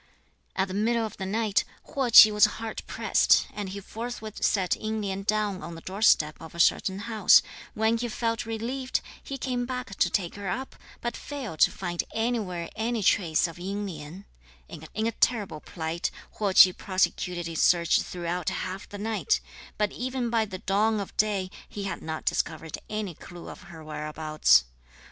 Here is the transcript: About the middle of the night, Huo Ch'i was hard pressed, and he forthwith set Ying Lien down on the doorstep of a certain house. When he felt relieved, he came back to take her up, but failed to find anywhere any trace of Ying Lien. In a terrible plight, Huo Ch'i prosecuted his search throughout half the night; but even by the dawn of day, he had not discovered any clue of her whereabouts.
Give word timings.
About 0.55 0.69
the 0.69 0.73
middle 0.73 1.05
of 1.05 1.17
the 1.17 1.27
night, 1.27 1.63
Huo 1.89 2.09
Ch'i 2.09 2.31
was 2.31 2.45
hard 2.57 2.81
pressed, 2.87 3.45
and 3.53 3.69
he 3.69 3.79
forthwith 3.79 4.43
set 4.43 4.75
Ying 4.75 4.99
Lien 4.99 5.21
down 5.21 5.61
on 5.61 5.75
the 5.75 5.81
doorstep 5.81 6.35
of 6.41 6.55
a 6.55 6.59
certain 6.59 7.01
house. 7.01 7.43
When 7.75 7.99
he 7.99 8.07
felt 8.07 8.47
relieved, 8.47 9.01
he 9.21 9.37
came 9.37 9.67
back 9.67 9.93
to 9.97 10.09
take 10.09 10.33
her 10.37 10.49
up, 10.49 10.75
but 11.01 11.15
failed 11.15 11.59
to 11.59 11.71
find 11.71 12.03
anywhere 12.15 12.71
any 12.75 13.03
trace 13.03 13.47
of 13.47 13.59
Ying 13.59 13.85
Lien. 13.85 14.25
In 14.67 14.83
a 15.05 15.11
terrible 15.11 15.59
plight, 15.61 16.09
Huo 16.39 16.51
Ch'i 16.51 16.75
prosecuted 16.75 17.45
his 17.45 17.61
search 17.61 18.01
throughout 18.01 18.49
half 18.49 18.89
the 18.89 18.97
night; 18.97 19.39
but 19.77 19.91
even 19.91 20.31
by 20.31 20.45
the 20.45 20.57
dawn 20.57 20.99
of 20.99 21.15
day, 21.15 21.51
he 21.69 21.83
had 21.83 22.01
not 22.01 22.25
discovered 22.25 22.79
any 22.89 23.13
clue 23.13 23.47
of 23.47 23.61
her 23.69 23.83
whereabouts. 23.83 24.63